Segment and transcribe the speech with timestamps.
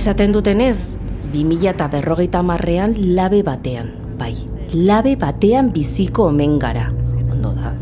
[0.00, 0.96] Esaten dutenez,
[1.30, 4.32] 2000 eta berrogeita marrean labe batean, bai,
[4.72, 6.86] labe batean biziko omen gara,
[7.28, 7.74] ondo da.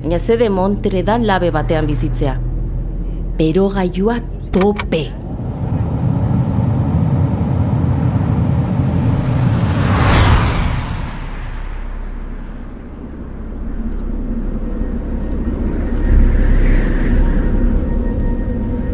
[0.00, 2.38] Baina zede montere da labe batean bizitzea.
[3.36, 4.16] Pero gaiua
[4.56, 5.02] tope.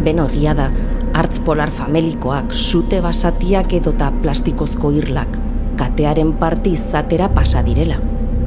[0.03, 0.67] Beno egia da,
[1.17, 5.39] hartz polar famelikoak, sute basatiak edota plastikozko irlak,
[5.81, 7.97] katearen parti izatera pasa direla.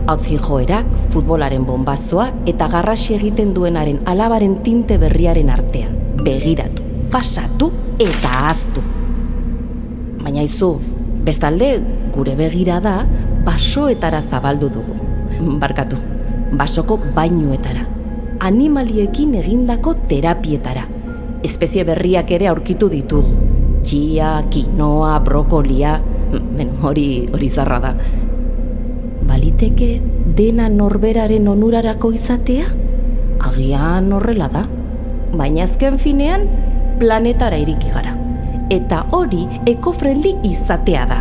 [0.10, 5.96] Hautzi joerak, futbolaren bombazoa eta garrasi egiten duenaren alabaren tinte berriaren artean.
[6.22, 7.72] Begiratu, pasatu
[8.06, 8.86] eta aztu.
[10.22, 10.76] Baina izu,
[11.26, 11.72] bestalde
[12.14, 12.96] gure begira da
[13.50, 15.00] basoetara zabaldu dugu.
[15.62, 15.98] Barkatu,
[16.54, 17.88] basoko bainuetara.
[18.46, 20.86] Animaliekin egindako terapietara
[21.44, 23.36] espezie berriak ere aurkitu ditugu.
[23.84, 25.96] Txia, kinoa, brokolia,
[26.32, 27.94] ben, hori, hori zarra da.
[29.30, 29.90] Baliteke
[30.36, 32.68] dena norberaren onurarako izatea?
[33.48, 34.66] Agian horrela da.
[35.32, 36.48] Baina azken finean,
[37.00, 38.16] planetara iriki gara.
[38.70, 41.20] Eta hori ekofriendly izatea da.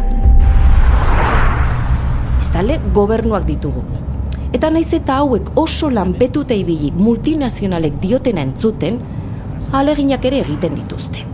[2.38, 3.82] Ez gobernuak ditugu.
[4.52, 8.98] Eta naiz eta hauek oso lanpetuta ibili multinazionalek diotena entzuten,
[9.72, 11.24] aleginak ere egiten dituzte.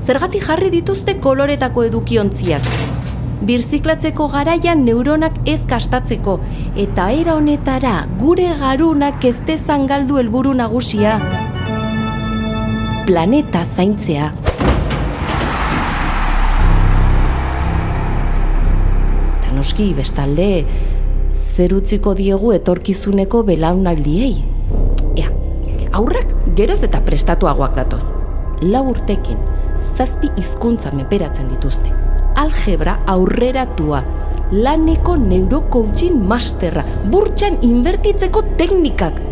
[0.00, 2.64] Zergatik jarri dituzte koloretako edukiontziak.
[3.48, 6.38] Birziklatzeko garaian neuronak ez kastatzeko
[6.84, 11.18] eta era honetara gure garunak ez dezan galdu helburu nagusia.
[13.06, 14.32] Planeta zaintzea.
[19.44, 20.50] Ta noski bestalde
[21.38, 24.34] zerutziko diegu etorkizuneko belaunaldiei.
[25.16, 25.30] Ea,
[25.92, 28.08] aurrak geroz eta prestatuagoak datoz.
[28.66, 29.38] Lau urtekin,
[29.94, 31.92] zazpi hizkuntza meperatzen dituzte.
[32.38, 34.02] Algebra aurreratua,
[34.52, 36.82] laneko neurocoaching masterra,
[37.12, 39.22] burtsan inbertitzeko teknikak.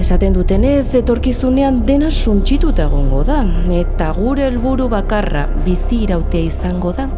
[0.00, 3.40] Esaten duten ez, etorkizunean dena suntsituta egongo da,
[3.80, 7.08] eta gure helburu bakarra bizi irautea izango da.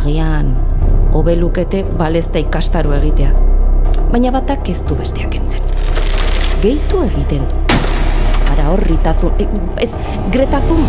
[0.00, 0.52] Agian,
[1.16, 3.30] hobelukete balezta ikastaru egitea.
[4.10, 5.72] Baina batak ez du besteak entzen.
[6.60, 7.59] Gehitu egiten du
[8.60, 9.46] gara horri tazun, e,
[9.80, 9.94] ez,
[10.30, 10.84] gretazun.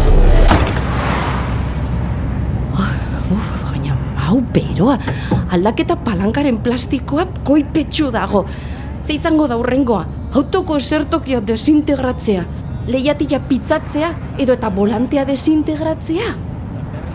[3.32, 3.96] Uf, baina,
[4.28, 4.98] hau beroa,
[5.56, 8.44] aldaketa palankaren plastikoa koipetxu dago.
[9.06, 10.04] Ze izango da urrengoa,
[10.36, 12.44] autoko esertokia desintegratzea,
[12.92, 16.34] lehiatila pizzatzea edo eta volantea desintegratzea.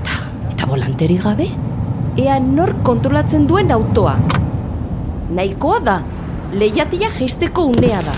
[0.06, 0.16] Ta,
[0.54, 1.50] eta volanteri gabe?
[2.16, 4.16] Ea nor kontrolatzen duen autoa?
[5.36, 6.00] Nahikoa da,
[6.56, 8.16] lehiatila geisteko unea da.